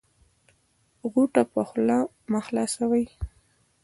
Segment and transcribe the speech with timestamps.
[1.11, 1.97] غوټه په خوله
[2.31, 3.05] مه خلاصوی